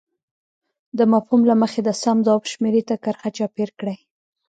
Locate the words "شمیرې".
2.51-2.81